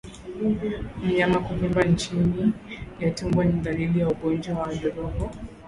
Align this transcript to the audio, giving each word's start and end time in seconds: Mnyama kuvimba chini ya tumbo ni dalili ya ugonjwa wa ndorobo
Mnyama 1.03 1.39
kuvimba 1.45 1.83
chini 1.93 2.53
ya 2.99 3.11
tumbo 3.11 3.43
ni 3.43 3.61
dalili 3.61 3.99
ya 3.99 4.07
ugonjwa 4.09 4.57
wa 4.59 4.73
ndorobo 4.75 5.31